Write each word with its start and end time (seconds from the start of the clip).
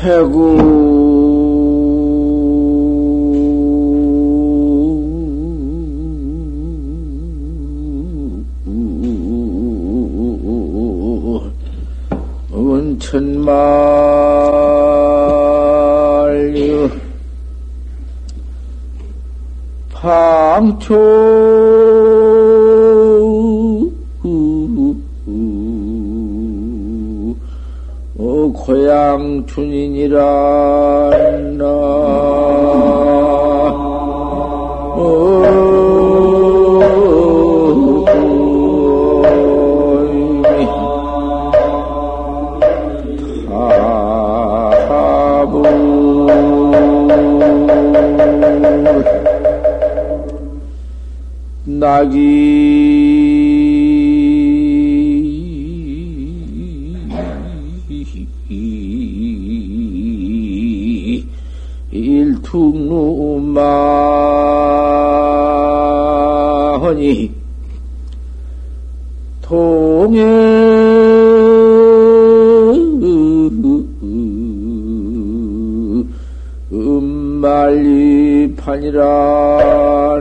배구 0.00 0.56
은천만류 15.98 16.90
방초 19.92 20.94
고향 28.68 29.46
춘인이라 29.46 30.18
나 31.56 31.64
낙이 51.64 53.27
일퉁루마허니 66.78 67.30
통해 69.42 70.22
음말리 76.70 78.54
판이라 78.56 80.18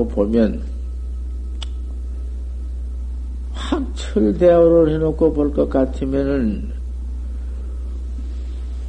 놓고 0.00 0.08
보면 0.08 0.62
확철대오를 3.52 4.94
해놓고 4.94 5.32
볼 5.32 5.52
것 5.52 5.68
같으면은 5.68 6.72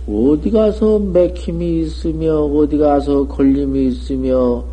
어디 0.07 0.49
가서 0.49 0.99
맥힘이 0.99 1.81
있으며 1.81 2.39
어디 2.39 2.77
가서 2.77 3.27
걸림이 3.27 3.87
있으며 3.87 4.63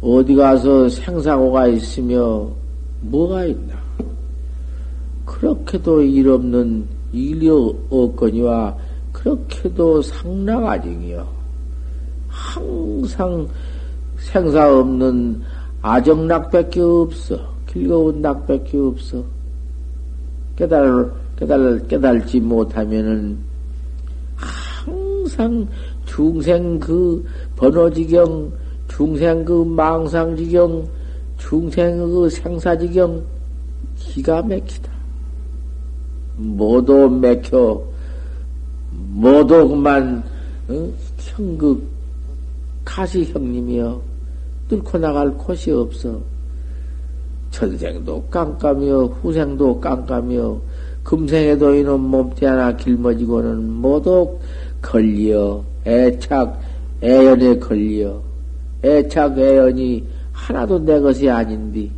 어디 0.00 0.34
가서 0.34 0.88
생사고가 0.88 1.68
있으며 1.68 2.48
뭐가 3.02 3.44
있나? 3.44 3.74
그렇게도 5.24 6.02
일 6.02 6.28
없는 6.28 6.86
일이 7.12 7.48
없거니와 7.90 8.76
그렇게도 9.12 10.02
상락아정이요. 10.02 11.26
항상 12.28 13.46
생사 14.18 14.78
없는 14.78 15.40
아정락밖에 15.84 16.80
없어. 16.80 17.38
길거운 17.66 18.22
낙밖에 18.22 18.78
없어. 18.78 19.22
깨달, 20.56 21.12
깨달, 21.36 21.86
깨달지 21.86 22.40
못하면은 22.40 23.36
항상 24.34 25.68
중생 26.06 26.78
그 26.78 27.22
번호지경, 27.56 28.50
중생 28.88 29.44
그 29.44 29.62
망상지경, 29.62 30.88
중생 31.36 31.98
그 31.98 32.30
생사지경, 32.30 33.22
기가 33.96 34.40
막히다. 34.40 34.90
모두 36.36 37.10
맥혀, 37.10 37.82
모두 39.10 39.68
그만, 39.68 40.24
어? 40.68 40.90
형극, 41.18 41.86
가시 42.86 43.24
형님이여, 43.26 44.13
뚫고 44.68 44.98
나갈 44.98 45.30
곳이 45.34 45.70
없어. 45.70 46.20
전생도 47.50 48.24
깜깜이여, 48.30 49.04
후생도 49.22 49.80
깜깜이여, 49.80 50.60
금생에도 51.04 51.74
이놈 51.74 52.00
몸띠 52.00 52.44
하나 52.44 52.74
길머지고는 52.74 53.70
모두 53.70 54.38
걸리어, 54.82 55.62
애착, 55.86 56.60
애연에 57.02 57.58
걸리어, 57.58 58.20
애착, 58.82 59.38
애연이 59.38 60.04
하나도 60.32 60.80
내 60.80 60.98
것이 60.98 61.30
아닌디, 61.30 61.90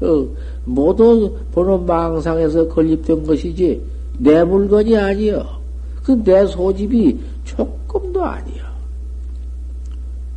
어, 0.00 0.26
모두 0.64 1.36
보는 1.52 1.84
망상에서 1.84 2.68
건립된 2.68 3.24
것이지, 3.24 3.82
내 4.18 4.42
물건이 4.42 4.96
아니여. 4.96 5.58
그 6.02 6.12
내 6.24 6.46
소집이 6.46 7.18
조금도 7.44 8.24
아니여. 8.24 8.64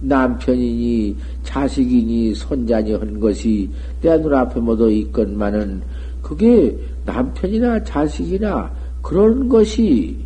남편이니, 0.01 1.15
자식이니, 1.43 2.35
손자니 2.35 2.93
한 2.93 3.19
것이 3.19 3.69
내 4.01 4.17
눈앞에 4.17 4.59
모두 4.59 4.91
있건만은, 4.91 5.81
그게 6.21 6.77
남편이나 7.05 7.83
자식이나 7.83 8.71
그런 9.01 9.49
것이 9.49 10.17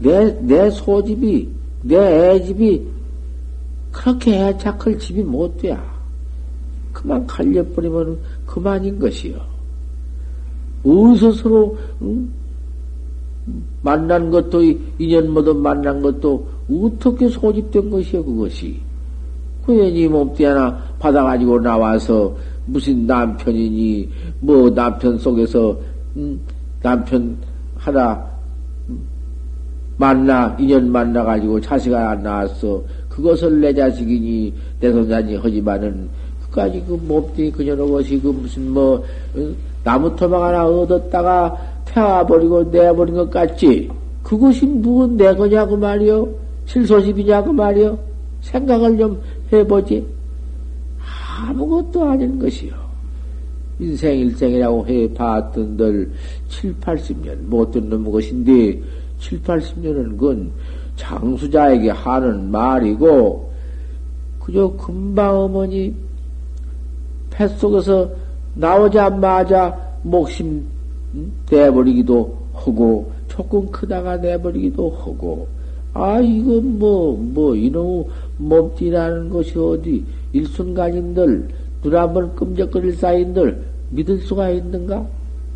내, 0.00 0.36
내 0.40 0.68
소집이, 0.70 1.48
내 1.82 1.96
애집이 2.34 2.86
그렇게 3.92 4.48
애착할 4.48 4.98
집이 4.98 5.22
못 5.22 5.56
돼. 5.58 5.76
그만 6.92 7.26
갈려버리면 7.26 8.18
그만인 8.46 8.98
것이요. 8.98 9.40
서로, 11.32 11.78
응? 12.02 12.28
만난 13.82 14.30
것도, 14.30 14.62
인연 14.98 15.30
모두 15.30 15.54
만난 15.54 16.00
것도 16.00 16.46
어떻게 16.70 17.28
소집된 17.28 17.90
것이요, 17.90 18.24
그것이. 18.24 18.80
그애니 19.66 20.08
몸띠 20.08 20.44
하나 20.44 20.76
받아가지고 20.98 21.60
나와서 21.60 22.34
무슨 22.66 23.06
남편이니, 23.06 24.08
뭐 24.40 24.72
남편 24.72 25.18
속에서, 25.18 25.76
음, 26.16 26.40
남편 26.80 27.36
하나 27.76 28.24
만나, 29.96 30.56
인연 30.58 30.90
만나 30.90 31.24
가지고 31.24 31.60
자식 31.60 31.92
하나 31.92 32.14
낳았어. 32.14 32.82
그것을 33.08 33.60
내 33.60 33.74
자식이니, 33.74 34.52
내 34.80 34.92
손자니 34.92 35.36
하지만은, 35.36 36.08
그까지 36.44 36.82
그 36.86 37.00
몸띠 37.06 37.50
그녀의 37.50 37.90
것이 37.90 38.20
그 38.20 38.28
무슨 38.28 38.70
뭐, 38.70 39.04
나무 39.84 40.14
토막 40.14 40.42
하나 40.42 40.66
얻었다가 40.66 41.56
태워버리고 41.84 42.64
내버린 42.64 43.14
것 43.14 43.30
같지? 43.30 43.90
그것이 44.22 44.66
무슨 44.66 45.16
내 45.16 45.34
거냐고 45.34 45.76
말이요? 45.76 46.28
실소집이냐고 46.66 47.52
말이요? 47.52 47.98
생각을 48.42 48.98
좀 48.98 49.20
해보지. 49.52 50.06
아무것도 51.38 52.08
아닌 52.08 52.38
것이요. 52.38 52.72
인생 53.78 54.18
일생이라고 54.18 54.86
해봤던들 54.86 56.12
7, 56.48 56.74
80년 56.76 57.36
못 57.46 57.70
듣는 57.72 58.10
것인데 58.10 58.80
7, 59.18 59.42
80년은 59.42 60.18
그건 60.18 60.52
장수자에게 60.96 61.90
하는 61.90 62.50
말이고 62.50 63.50
그저 64.40 64.68
금방 64.76 65.38
어머니 65.38 65.94
뱃속에서 67.30 68.10
나오자마자 68.54 69.76
목심 70.02 70.64
내버리기도 71.50 72.38
하고 72.52 73.12
조금 73.28 73.70
크다가 73.70 74.16
내버리기도 74.16 74.90
하고 74.90 75.48
아 75.94 76.20
이건 76.20 76.78
뭐뭐 76.78 77.16
뭐 77.32 77.54
이놈 77.54 78.04
몸띠라는 78.38 79.28
것이 79.30 79.58
어디 79.58 80.04
일순간인들 80.32 81.48
눈 81.82 81.96
한번 81.96 82.34
끔적거릴 82.34 82.94
사이인들 82.94 83.62
믿을 83.90 84.18
수가 84.18 84.50
있는가? 84.50 85.06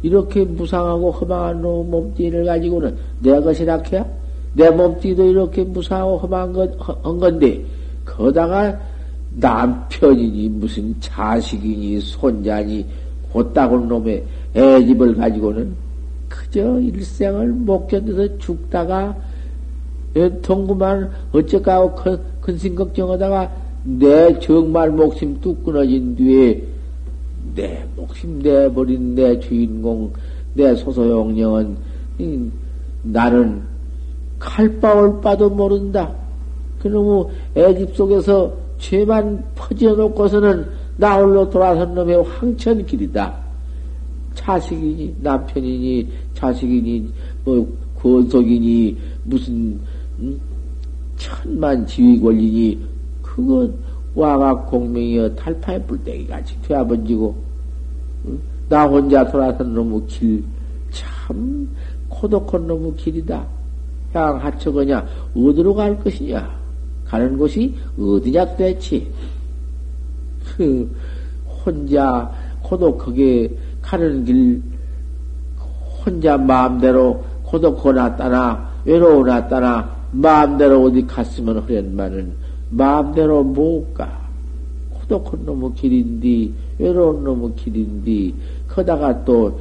이렇게 0.02 0.44
무상하고 0.44 1.10
허망한 1.10 1.62
놈 1.62 1.90
몸띠를 1.90 2.44
가지고는 2.44 2.96
내 3.20 3.40
것이라 3.40 3.82
해야? 3.90 4.06
내 4.54 4.70
몸띠도 4.70 5.24
이렇게 5.24 5.64
무상하고 5.64 6.18
허망한 6.18 6.52
것, 6.52 7.04
한 7.04 7.18
건데, 7.18 7.62
거다가 8.04 8.78
남편이니 9.36 10.48
무슨 10.48 10.94
자식이니 11.00 12.00
손자니 12.00 12.86
곧다군 13.32 13.88
놈의 13.88 14.24
애집을 14.54 15.14
가지고는 15.16 15.74
그저 16.28 16.78
일생을 16.80 17.48
못 17.48 17.86
견뎌서 17.86 18.38
죽다가 18.38 19.14
동구만 20.42 21.10
어쩌까고 21.32 21.94
큰, 21.94 22.18
큰심 22.40 22.74
걱정하다가 22.74 23.52
내 23.84 24.38
정말 24.40 24.90
목숨 24.90 25.40
뚝 25.40 25.62
끊어진 25.64 26.16
뒤에 26.16 26.62
내 27.54 27.84
목숨 27.94 28.40
내버린 28.40 29.14
내 29.14 29.38
주인공 29.38 30.12
내 30.54 30.74
소소용령은 30.74 31.76
나는 33.02 33.62
칼바올 34.38 35.20
바도 35.20 35.50
모른다. 35.50 36.14
그놈의 36.80 37.26
애집 37.56 37.94
속에서 37.94 38.52
죄만 38.78 39.44
퍼지어 39.54 39.94
놓고서는 39.94 40.66
나 40.96 41.16
홀로 41.16 41.48
돌아선 41.48 41.94
놈의 41.94 42.22
황천 42.22 42.84
길이다. 42.86 43.34
자식이니, 44.34 45.16
남편이니, 45.20 46.08
자식이니, 46.34 47.10
뭐, 47.44 47.66
권속이니, 47.98 48.96
무슨, 49.24 49.54
음? 49.54 49.80
천만 51.16 51.86
지위 51.86 52.20
권리니, 52.20 52.86
그건 53.22 53.74
와가 54.14 54.54
공명이여 54.64 55.34
탈파의 55.34 55.86
뿔떼기 55.86 56.26
같이 56.26 56.60
되어번지고, 56.62 57.34
음? 58.26 58.40
나 58.68 58.86
혼자 58.86 59.24
돌아선 59.30 59.74
놈의 59.74 60.06
길, 60.06 60.44
참, 60.90 61.68
고독한 62.08 62.66
놈의 62.66 62.96
길이다. 62.96 63.46
향 64.12 64.42
하처거냐, 64.42 65.06
어디로 65.34 65.74
갈 65.74 65.98
것이냐? 66.02 66.66
가는 67.06 67.36
곳이 67.38 67.74
어디냐 67.98 68.44
도대체? 68.46 69.06
그 70.44 70.90
혼자 71.64 72.30
고독하게 72.62 73.56
가는 73.82 74.24
길 74.24 74.62
혼자 76.04 76.36
마음대로 76.36 77.22
고독하고 77.44 77.92
났다나 77.92 78.70
외로워 78.84 79.24
났다나 79.24 79.95
마음대로 80.12 80.84
어디 80.84 81.06
갔으면 81.06 81.58
하련만은 81.58 82.32
마음대로 82.70 83.42
못 83.42 83.92
가. 83.94 84.26
고독한 84.92 85.44
놈의 85.44 85.72
길인디 85.74 86.52
외로운 86.78 87.22
놈의 87.22 87.54
길인디 87.56 88.34
거다가 88.68 89.24
또 89.24 89.58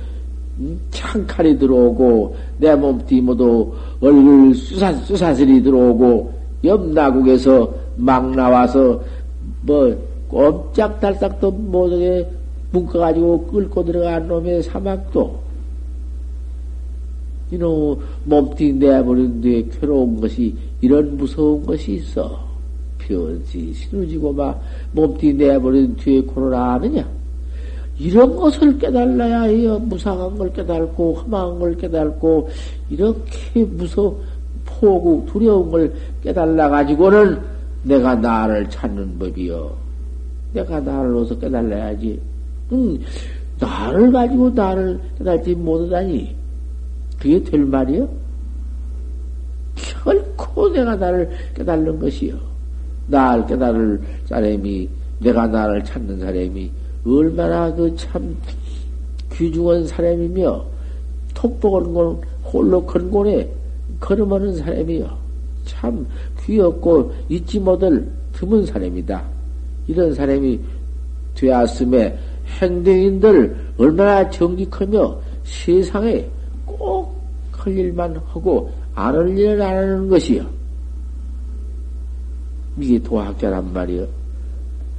음, 0.58 0.80
창칼이 0.90 1.58
들어오고 1.58 2.36
내 2.58 2.76
몸띠 2.76 3.22
모두 3.22 3.74
얼굴 4.00 4.56
쑤사, 4.56 4.94
쑤사슬이 4.94 5.62
들어오고 5.62 6.34
옆나국에서 6.64 7.74
막 7.98 8.32
나와서 8.32 9.02
뭐 9.62 9.96
꼼짝달싹도 10.30 11.52
못하게 11.52 12.28
묶어가지고 12.72 13.48
끌고 13.48 13.84
들어간 13.84 14.28
놈의 14.28 14.64
사막도 14.64 15.45
이놈 17.52 18.00
몸뚱이 18.26 18.74
내버린 18.74 19.40
뒤에 19.42 19.68
괴로운 19.80 20.20
것이 20.20 20.56
이런 20.82 21.16
무서운 21.18 21.66
것이 21.66 21.94
있어. 21.94 22.44
변시 22.98 23.72
신우지고 23.74 24.34
막 24.34 24.62
몸뚱이 24.94 25.34
내버린 25.34 25.96
뒤에 25.96 26.22
코로나 26.22 26.74
아느냐? 26.74 27.08
이런 27.98 28.36
것을 28.36 28.78
깨달아야 28.78 29.44
해요. 29.44 29.80
무상한 29.80 30.38
걸 30.38 30.52
깨달고 30.52 31.14
험한 31.14 31.60
걸 31.60 31.78
깨달고 31.78 32.50
이렇게 32.90 33.64
무서 33.64 34.14
포국 34.66 35.26
두려운 35.28 35.72
걸 35.72 35.94
깨달아 36.24 36.70
가지고는 36.70 37.40
내가 37.84 38.16
나를 38.16 38.70
찾는 38.70 39.18
법이요. 39.20 39.72
내가 40.54 40.80
나를 40.80 41.16
어서 41.16 41.38
깨달아야지. 41.38 42.20
응, 42.72 42.98
나를 43.60 44.12
가지고 44.12 44.50
나를 44.50 45.00
깨달지 45.18 45.54
못하다니. 45.54 46.36
그게 47.20 47.42
될 47.44 47.66
말이요? 47.66 48.08
결코 49.76 50.70
내가 50.70 50.96
나를 50.96 51.30
깨달는 51.56 52.00
것이요. 52.00 52.38
나를 53.08 53.46
깨달을 53.46 54.02
사람이, 54.26 54.90
내가 55.20 55.48
나를 55.48 55.84
찾는 55.84 56.20
사람이 56.20 56.72
얼마나 57.06 57.74
그 57.74 57.96
참 57.96 58.36
귀중한 59.32 59.86
사람이며, 59.88 60.66
톡복은 61.34 61.94
건 61.94 62.22
홀로 62.44 62.86
건곤에 62.86 63.50
걸음하는 64.00 64.56
사람이요. 64.56 65.18
참 65.66 66.06
귀엽고 66.44 67.12
잊지 67.28 67.60
못할 67.60 68.08
드문 68.34 68.66
사람이다. 68.66 69.24
이런 69.88 70.14
사람이 70.14 70.60
되었음에 71.36 72.18
행동인들 72.62 73.56
얼마나 73.78 74.30
정직하며 74.30 75.20
세상에 75.44 76.22
꼭 76.22 76.30
할 77.66 77.76
일만 77.76 78.16
하고 78.28 78.72
안 78.94 79.16
할 79.16 79.38
일을 79.38 79.62
안 79.62 79.76
하는 79.76 80.08
것이요. 80.08 80.46
이게 82.78 83.00
도학자란 83.02 83.74
말이요. 83.74 84.08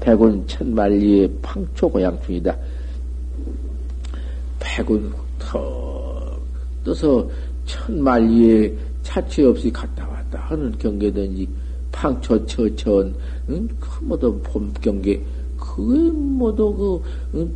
백운 0.00 0.46
천만리의 0.46 1.30
팡초 1.40 1.88
고향 1.88 2.20
중이다. 2.22 2.54
백운 4.58 5.12
턱 5.38 6.38
떠서 6.84 7.28
천만리에 7.64 8.74
차치 9.02 9.44
없이 9.44 9.70
갔다 9.70 10.06
왔다 10.08 10.40
하는 10.40 10.76
경계든지 10.78 11.48
팡초 11.92 12.44
처천 12.46 13.14
응? 13.48 13.68
그 13.80 14.04
모두 14.04 14.38
봄 14.42 14.72
경계 14.80 15.22
그게 15.56 16.10
모두 16.10 16.74
그 17.32 17.38
응? 17.38 17.52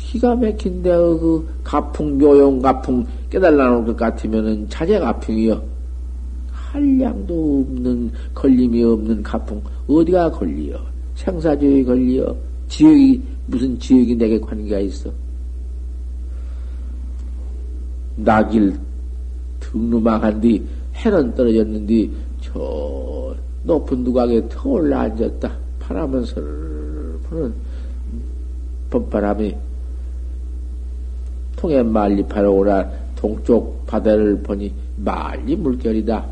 기가 0.00 0.34
막힌데 0.34 0.90
그 0.90 1.46
가풍 1.62 2.18
묘용 2.18 2.60
가풍 2.60 3.06
깨달라놓을 3.30 3.86
것 3.86 3.96
같으면은 3.96 4.68
자제 4.68 4.98
가풍이요. 4.98 5.62
한량도 6.50 7.60
없는 7.60 8.10
걸림이 8.34 8.82
없는 8.82 9.22
가풍. 9.22 9.62
어디가 9.86 10.30
걸리요? 10.32 10.78
생사지역이 11.14 11.84
걸리요? 11.84 12.36
지역이 12.68 13.22
무슨 13.46 13.78
지역이 13.78 14.16
내게 14.16 14.40
관계가 14.40 14.80
있어? 14.80 15.10
낙일 18.16 18.78
등루망한 19.60 20.40
뒤 20.40 20.64
해는 20.94 21.34
떨어졌는데 21.34 22.08
저 22.40 23.34
높은 23.62 24.02
누각에 24.02 24.48
터 24.48 24.70
올라 24.70 25.02
앉았다. 25.02 25.56
바람은 25.78 26.24
슬 26.24 26.42
부는 27.28 27.52
봄바람이 28.90 29.54
통에 31.60 31.82
말리파로 31.82 32.54
오라 32.54 32.90
동쪽 33.16 33.84
바다를 33.86 34.42
보니 34.42 34.72
말리 34.96 35.54
물결이다. 35.54 36.26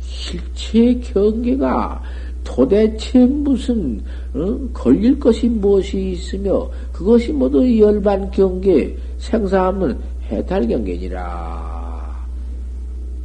실체 0.00 0.94
경계가 1.00 2.00
도대체 2.44 3.26
무슨 3.26 4.00
어? 4.34 4.56
걸릴 4.72 5.18
것이 5.18 5.48
무엇이 5.48 6.12
있으며 6.12 6.70
그것이 6.92 7.32
모두 7.32 7.78
열반 7.80 8.30
경계 8.30 8.96
생사하면 9.18 9.98
해탈 10.30 10.68
경계니라. 10.68 12.26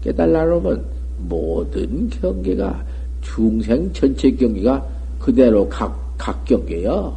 깨달라 0.02 0.46
놓으면 0.46 0.84
모든 1.20 2.10
경계가 2.10 2.84
중생 3.22 3.94
전체 3.94 4.32
경계가 4.32 4.84
그대로 5.20 5.70
각, 5.70 6.16
각 6.18 6.44
경계요. 6.46 7.16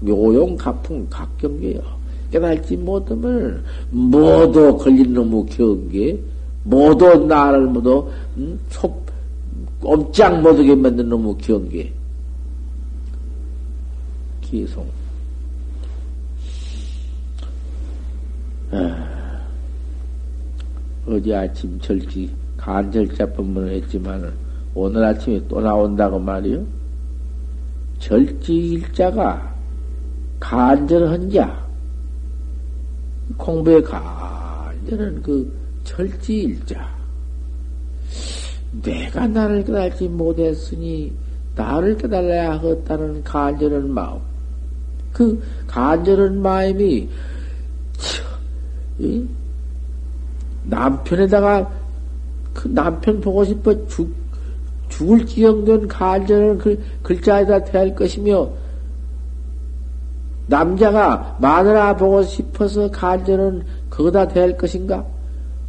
묘용 0.00 0.56
가풍 0.56 1.06
각 1.10 1.36
경계요. 1.36 1.97
깨달지 2.30 2.76
못하면 2.76 3.64
모두 3.90 4.76
걸린 4.76 5.14
놈의 5.14 5.46
경계, 5.46 6.18
모두 6.64 7.26
나를 7.26 7.66
모두 7.66 8.08
음, 8.36 8.58
속 8.68 9.06
꼼짝 9.80 10.40
못하게 10.40 10.74
만든 10.74 11.08
놈의 11.08 11.36
경계. 11.38 11.92
기송. 14.40 14.86
아. 18.70 19.18
어제 21.06 21.34
아침 21.34 21.78
절지 21.80 22.30
간절자법문을 22.58 23.72
했지만 23.76 24.30
오늘 24.74 25.04
아침에 25.04 25.40
또 25.48 25.60
나온다고 25.60 26.18
말이요. 26.18 26.62
절지 27.98 28.54
일자가 28.54 29.54
간절한 30.38 31.30
자 31.30 31.67
공부의 33.36 33.82
간절한 33.82 35.22
그 35.22 35.52
절지 35.84 36.34
일자. 36.34 36.88
내가 38.82 39.26
나를 39.26 39.64
깨달지 39.64 40.08
못했으니 40.08 41.12
나를 41.54 41.96
깨달아야 41.96 42.52
하겠다는 42.52 43.24
간절한 43.24 43.90
마음. 43.92 44.20
그 45.12 45.42
간절한 45.66 46.40
마음이 46.40 47.08
남편에다가 50.64 51.70
그 52.52 52.68
남편 52.68 53.20
보고 53.20 53.44
싶어 53.44 53.86
죽, 53.86 54.12
죽을 54.88 55.24
지경된 55.24 55.88
간절은 55.88 56.58
글, 56.58 56.78
글자에다 57.02 57.64
대할 57.64 57.94
것이며, 57.94 58.50
남자가 60.48 61.36
마누라 61.40 61.96
보고 61.96 62.22
싶어서 62.22 62.90
간절은 62.90 63.62
그거다 63.90 64.28
대할 64.28 64.56
것인가? 64.56 65.04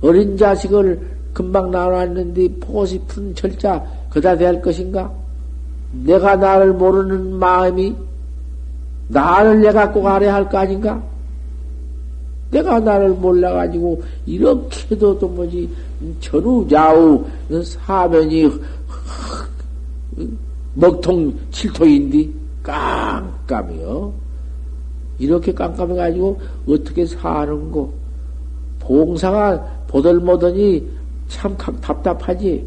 어린 0.02 0.38
자식을 0.38 1.20
금방 1.34 1.70
나왔는데 1.70 2.60
보고 2.60 2.86
싶은 2.86 3.36
절자 3.36 3.84
그다 4.10 4.38
대할 4.38 4.62
것인가? 4.62 5.12
내가 5.92 6.36
나를 6.36 6.74
모르는 6.74 7.36
마음이 7.36 7.96
나를 9.10 9.62
내가 9.62 9.92
꼭 9.92 10.08
알아야 10.08 10.36
할거 10.36 10.58
아닌가? 10.58 11.04
내가 12.52 12.80
나를 12.80 13.10
몰라가지고 13.10 14.02
이렇게도 14.26 15.20
또 15.20 15.28
뭐지 15.28 15.70
전후 16.20 16.68
좌우 16.70 17.26
사면이 17.64 18.50
먹통 20.74 21.34
칠토인데 21.52 22.30
깜깜이요. 22.64 24.29
이렇게 25.20 25.54
깜깜해가지고 25.54 26.40
어떻게 26.68 27.06
사는고 27.06 27.94
봉사가 28.80 29.84
보들못하니 29.88 30.88
참 31.28 31.56
답답하지. 31.58 32.66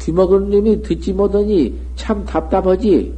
귀먹은 0.00 0.50
놈이 0.50 0.82
듣지 0.82 1.12
못하니 1.12 1.74
참 1.96 2.24
답답하지. 2.24 3.12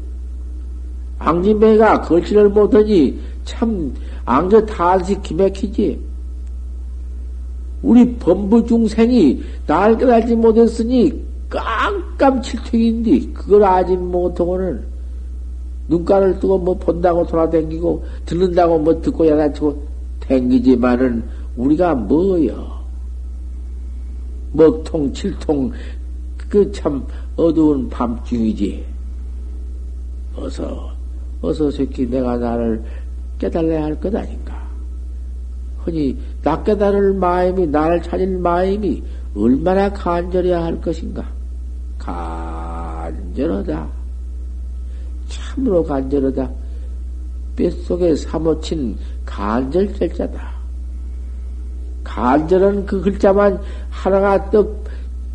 앙진배가 1.19 2.03
걸치를 2.03 2.49
못하니 2.49 3.19
참 3.45 3.93
앙저 4.25 4.65
탄식 4.67 5.23
기맥히지. 5.23 6.01
우리 7.83 8.17
범부 8.17 8.67
중생이 8.67 9.43
날 9.67 9.97
깨달지 9.97 10.35
못했으니 10.35 11.25
깜깜칠퇴인데 11.49 13.33
그걸 13.33 13.65
아직 13.65 13.97
못하고는 13.97 14.96
눈가를 15.88 16.38
뜨고 16.40 16.59
뭐 16.59 16.75
본다고 16.76 17.25
돌아댕기고 17.26 18.05
듣는다고 18.26 18.78
뭐 18.78 19.00
듣고 19.00 19.26
야단치고 19.26 19.83
댕기지만은 20.21 21.25
우리가 21.57 21.95
뭐여? 21.95 22.76
먹통 24.52 25.12
칠통 25.12 25.73
그 26.49 26.71
참 26.73 27.05
어두운 27.37 27.88
밤중이지. 27.88 28.85
어서 30.37 30.90
어서 31.43 31.71
새끼 31.71 32.07
내가 32.09 32.37
나를 32.37 32.83
깨달아야 33.38 33.85
할 33.85 33.97
것 34.00 34.14
아닌가? 34.14 34.66
흔히 35.85 36.16
나 36.43 36.62
깨달을 36.62 37.14
마음이 37.14 37.66
나를 37.66 38.02
찾을 38.02 38.38
마음이 38.38 39.02
얼마나 39.37 39.93
간절해야 39.93 40.64
할 40.64 40.81
것인가? 40.81 41.28
간절하다. 41.99 43.96
참으로 45.57 45.83
간절하다. 45.83 46.51
뼛속에 47.57 48.15
사모친 48.15 48.97
간절절자다. 49.25 50.55
간절한 52.05 52.87
그 52.87 53.01
글자만 53.01 53.59
하나가 53.91 54.51
떡 54.51 54.85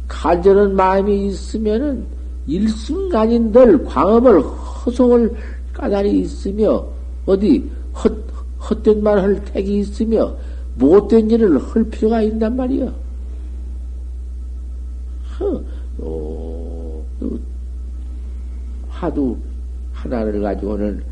간절한 0.08 0.75
마음이 0.75 1.28
있으면은 1.28 2.06
일순간인들 2.48 3.84
광업을 3.86 4.42
허송을 4.42 5.36
까다리 5.74 6.20
있으며 6.20 6.86
어디 7.25 7.70
헛, 7.94 8.13
헛된 8.70 9.04
말 9.04 9.20
할 9.20 9.44
택이 9.46 9.80
있으며 9.80 10.36
못된 10.75 11.30
일을 11.30 11.60
할 11.60 11.84
필요가 11.86 12.22
있단 12.22 12.56
말이여. 12.56 12.94
어, 15.98 17.04
화두 18.90 19.36
하나를 20.01 20.41
가지고는 20.41 21.03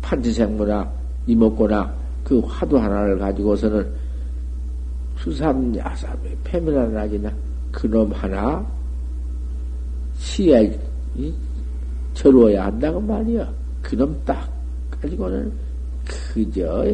판지생무나 0.00 0.90
이목고나 1.26 1.92
그 2.24 2.40
화두 2.40 2.78
하나를 2.78 3.18
가지고서는 3.18 3.86
수삼 5.16 5.76
야삼의 5.76 6.36
패밀한 6.44 6.94
나지나 6.94 7.30
그놈 7.70 8.10
하나 8.12 8.64
시에 10.16 10.78
저루어야 12.14 12.66
한다고 12.66 13.00
말이야. 13.00 13.52
그놈 13.82 14.18
딱 14.24 14.50
가지고는 14.90 15.52
그저 16.04 16.86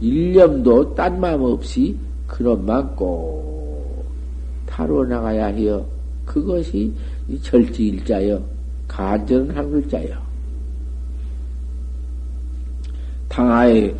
일념도 0.00 0.94
딴 0.94 1.20
마음 1.20 1.42
없이 1.42 1.96
그놈만 2.26 2.96
꼭 2.96 4.04
타러 4.66 5.04
나가야 5.04 5.46
해요. 5.46 5.86
그것이 6.24 6.92
절지일자여 7.42 8.42
간절한 8.88 9.56
한 9.56 9.70
글자여. 9.70 10.23
당하의 13.34 13.94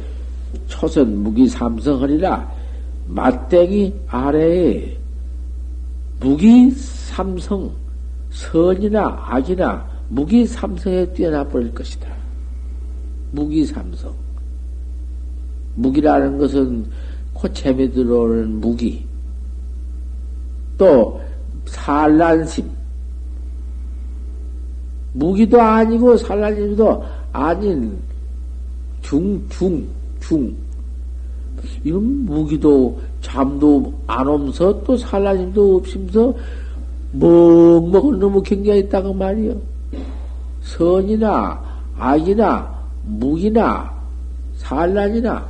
초선 0.69 1.19
무기 1.23 1.49
삼성하리라 1.49 2.53
맞대기 3.09 3.93
아래에 4.07 4.97
무기 6.21 6.71
삼성 6.71 7.71
선이나 8.31 9.25
악이나 9.29 9.87
무기 10.09 10.47
삼성에 10.47 11.13
뛰어나 11.13 11.45
버릴 11.45 11.75
것이다. 11.75 12.09
무기 13.33 13.65
삼성. 13.67 14.15
무기라는 15.75 16.39
것은 16.39 16.87
코채에 17.33 17.91
들어오는 17.91 18.61
무기. 18.61 19.05
또 20.79 21.21
산란심. 21.67 22.71
무기도 25.13 25.61
아니고 25.61 26.17
산란심도 26.17 27.05
아닌 27.33 27.99
중, 29.05 29.41
중, 29.49 29.87
중. 30.21 30.55
이건 31.85 32.25
무기도 32.25 33.01
잠도 33.21 33.93
안 34.07 34.27
오면서 34.27 34.83
또 34.83 34.97
산란심도 34.97 35.77
없으면서 35.77 36.35
먹먹은 37.13 38.19
너무 38.19 38.43
경계가 38.43 38.77
있다고 38.77 39.15
말이요. 39.15 39.57
선이나 40.63 41.63
악이나 41.97 42.75
무기나 43.05 43.95
산란이나 44.57 45.47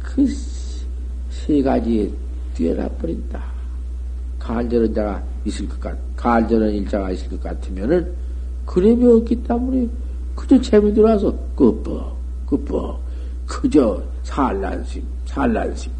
그 0.00 0.26
세 1.48 1.62
가지에 1.62 2.10
뛰어나 2.54 2.86
버린다. 2.88 3.42
간절한 4.38 4.92
자가 4.92 5.22
있을 5.46 5.66
것 5.66 5.80
같, 5.80 5.96
간절한 6.14 6.70
일자가 6.72 7.10
있을 7.12 7.30
것 7.30 7.42
같으면은, 7.42 8.12
그림이 8.66 9.06
없기 9.06 9.36
때문에, 9.44 9.88
그저 10.34 10.60
재미 10.60 10.92
들어와서, 10.92 11.34
끝버, 11.56 12.17
끝버, 12.48 12.98
그저 13.46 14.02
산란심, 14.22 15.02
산란심. 15.26 15.92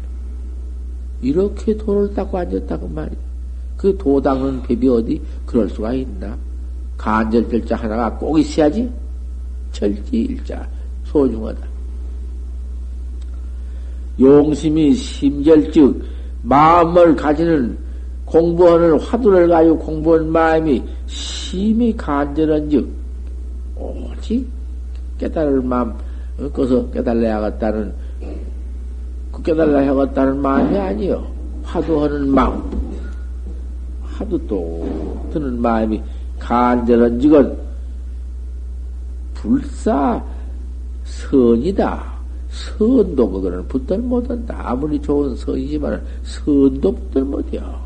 이렇게 1.21 1.75
돈을 1.75 2.13
닦고 2.13 2.37
앉았다고 2.37 2.87
말이야. 2.87 3.19
그 3.77 3.95
도당은 3.97 4.63
법이 4.63 4.87
어디 4.89 5.21
그럴 5.45 5.69
수가 5.69 5.93
있나? 5.93 6.37
간절절자 6.97 7.75
하나가 7.75 8.17
꼭 8.17 8.37
있어야지. 8.37 8.89
절지일자, 9.71 10.67
소중하다. 11.05 11.67
용심이 14.19 14.93
심절즉 14.93 16.03
마음을 16.41 17.15
가지는 17.15 17.77
공부하는 18.25 18.99
화두를 18.99 19.47
가지고 19.47 19.77
공부한 19.79 20.29
마음이 20.29 20.83
심히 21.07 21.95
간절한 21.95 22.69
즉, 22.69 22.89
오직 23.75 24.45
깨달을 25.17 25.61
마음, 25.61 25.93
꺼서 26.53 26.89
깨달아야겠다는, 26.91 27.93
그 29.31 29.41
깨달아야겠다는 29.43 30.41
마음이 30.41 30.77
아니요. 30.77 31.27
화두하는 31.63 32.29
마음. 32.29 32.63
화두 34.01 34.39
또 34.47 35.29
드는 35.31 35.61
마음이 35.61 36.01
간절한 36.39 37.19
즉은 37.19 37.57
불사 39.33 40.23
선이다. 41.05 42.19
선도 42.49 43.29
그거는 43.29 43.67
붙들 43.67 43.99
못한다. 43.99 44.59
아무리 44.59 44.99
좋은 44.99 45.35
선이지만 45.35 46.01
선도 46.23 46.91
붙들 46.93 47.23
못해요. 47.23 47.79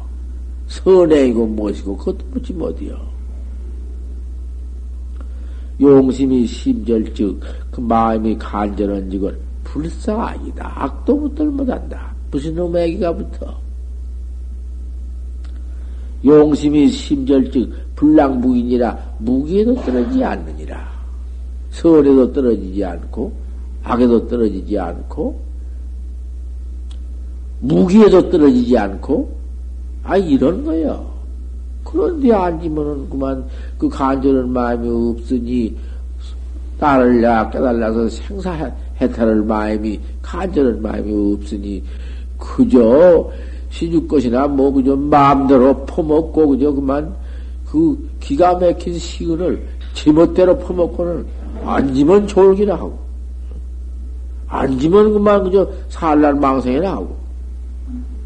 선행이고 0.68 1.46
무엇이고 1.48 1.98
그것도 1.98 2.26
묻지 2.32 2.54
못해요. 2.54 3.13
용심이 5.80 6.46
심절즉 6.46 7.40
그 7.72 7.82
마음이 7.82 8.38
간절한 8.38 9.10
직은 9.10 9.38
불사가 9.64 10.30
아니다. 10.30 10.72
악도 10.76 11.20
붙들 11.20 11.48
못한다. 11.48 12.14
무슨 12.32 12.56
놈의 12.56 12.90
애기가 12.90 13.16
붙어. 13.16 13.58
용심이 16.26 16.88
심절즉 16.88 17.96
불량무인이라 17.96 19.16
무기에도 19.20 19.76
떨어지지 19.76 20.24
않느니라. 20.24 20.92
선에도 21.72 22.32
떨어지지 22.32 22.84
않고 22.86 23.34
악에도 23.84 24.28
떨어지지 24.28 24.78
않고 24.80 25.42
무기에도 27.60 28.30
떨어지지 28.30 28.78
않고 28.78 29.44
아, 30.04 30.18
이런 30.18 30.64
거요. 30.64 31.13
그런데 31.94 32.34
앉으면은 32.34 33.08
그만 33.08 33.46
그 33.78 33.88
간절한 33.88 34.50
마음이 34.50 34.90
없으니 34.90 35.78
나를 36.80 37.22
야 37.22 37.48
깨달라서 37.52 38.10
생사해탈할 38.10 39.44
마음이 39.44 40.00
간절한 40.24 40.82
마음이 40.82 41.36
없으니 41.36 41.84
그저 42.40 43.30
시주 43.70 44.08
것이나 44.08 44.48
뭐 44.48 44.72
그저 44.72 44.96
마음대로 44.96 45.86
퍼먹고 45.86 46.50
그저 46.50 46.72
그만 46.74 47.16
그 47.70 48.10
기가 48.20 48.56
막힌 48.58 48.98
시은을 48.98 49.64
제멋대로 49.94 50.58
퍼먹고는 50.58 51.26
앉으면 51.64 52.28
졸기나 52.28 52.74
하고 52.74 52.98
앉으면 54.48 55.14
그만 55.14 55.44
그저 55.44 55.70
살날 55.90 56.34
망상이나 56.34 56.92
하고 56.92 57.16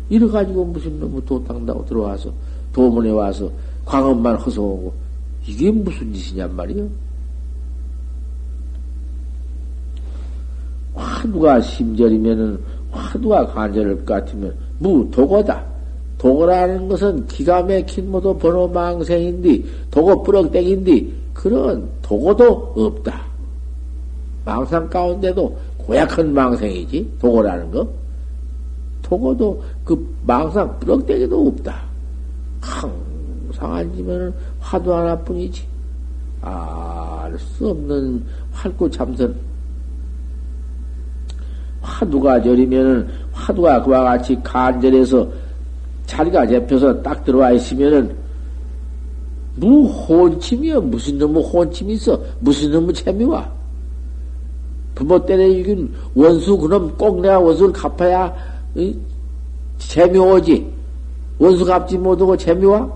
이래가지고 0.10 0.64
무슨 0.66 1.00
놈의 1.02 1.22
도당다고 1.26 1.86
들어와서 1.86 2.32
도문에 2.78 3.10
와서 3.10 3.50
광업만 3.86 4.36
허송하고 4.36 4.94
이게 5.48 5.72
무슨 5.72 6.14
짓이냔 6.14 6.56
말이요. 6.56 6.88
화두가 10.94 11.60
심절이면은 11.62 12.60
화두가 12.92 13.48
간절할 13.48 13.96
것 13.98 14.06
같으면 14.06 14.56
무 14.78 15.10
도거다. 15.10 15.66
도거라는 16.20 16.88
것은 16.88 17.26
기가 17.26 17.64
막힌 17.64 18.12
모두 18.12 18.38
번호 18.38 18.68
망생인데 18.68 19.64
도거 19.90 20.22
뿌럭땡인데 20.22 21.08
그런 21.34 21.90
도거도 22.04 22.74
없다. 22.76 23.26
망상 24.46 24.88
가운데도 24.88 25.58
고약한 25.80 26.32
망생이지 26.32 27.14
도거라는 27.20 27.72
거. 27.72 27.88
도거도 29.02 29.64
그 29.84 30.16
망상 30.26 30.80
뿌럭땡이도 30.80 31.48
없다. 31.48 31.87
항상 32.68 33.74
앉으면 33.74 34.34
화두 34.60 34.94
하나뿐이지. 34.94 35.66
알수 36.42 37.70
없는 37.70 38.24
활구 38.52 38.92
참선. 38.92 39.36
화두가 41.82 42.42
저리면은 42.42 43.08
화두가 43.32 43.82
그와 43.84 44.04
같이 44.04 44.38
간절해서 44.44 45.28
자리가 46.06 46.46
잡혀서 46.46 47.02
딱 47.02 47.24
들어와 47.24 47.52
있으면은 47.52 48.14
무 49.56 49.86
혼침이여 49.88 50.82
무슨 50.82 51.18
놈의 51.18 51.44
혼침이 51.44 51.94
있어 51.94 52.22
무슨 52.40 52.72
놈의 52.72 52.94
재미와 52.94 53.50
부모 54.94 55.24
때려 55.26 55.50
죽인 55.50 55.92
원수 56.14 56.58
그놈 56.58 56.96
꼭 56.98 57.22
내가 57.22 57.40
원수를 57.40 57.74
갚아야 57.74 58.34
재미오지 59.78 60.77
원수 61.40 61.64
갚지 61.66 61.98
못하고 61.98 62.36
재미와 62.36 62.92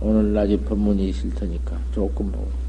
오늘 0.00 0.32
낮에 0.34 0.56
법문이 0.60 1.08
있을 1.08 1.30
테니까 1.34 1.78
조금 1.92 2.30
보고. 2.30 2.63